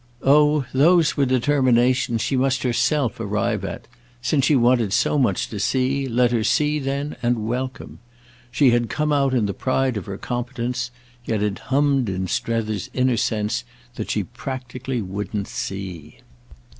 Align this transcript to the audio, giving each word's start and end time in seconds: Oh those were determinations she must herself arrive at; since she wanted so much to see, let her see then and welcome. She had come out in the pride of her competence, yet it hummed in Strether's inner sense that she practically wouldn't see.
Oh 0.23 0.65
those 0.73 1.15
were 1.15 1.27
determinations 1.27 2.21
she 2.23 2.35
must 2.35 2.63
herself 2.63 3.19
arrive 3.19 3.63
at; 3.63 3.87
since 4.19 4.45
she 4.45 4.55
wanted 4.55 4.93
so 4.93 5.19
much 5.19 5.47
to 5.49 5.59
see, 5.59 6.07
let 6.07 6.31
her 6.31 6.43
see 6.43 6.79
then 6.79 7.15
and 7.21 7.45
welcome. 7.47 7.99
She 8.49 8.71
had 8.71 8.89
come 8.89 9.13
out 9.13 9.35
in 9.35 9.45
the 9.45 9.53
pride 9.53 9.97
of 9.97 10.07
her 10.07 10.17
competence, 10.17 10.89
yet 11.25 11.43
it 11.43 11.59
hummed 11.69 12.09
in 12.09 12.25
Strether's 12.25 12.89
inner 12.95 13.15
sense 13.15 13.63
that 13.93 14.09
she 14.09 14.23
practically 14.23 15.03
wouldn't 15.03 15.47
see. 15.47 16.17